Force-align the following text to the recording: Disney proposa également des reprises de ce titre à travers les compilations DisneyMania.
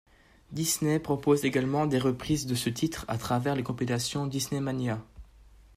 Disney 0.51 0.99
proposa 0.99 1.45
également 1.45 1.85
des 1.85 1.99
reprises 1.99 2.47
de 2.47 2.55
ce 2.55 2.71
titre 2.71 3.05
à 3.07 3.19
travers 3.19 3.55
les 3.55 3.61
compilations 3.61 4.25
DisneyMania. 4.25 4.99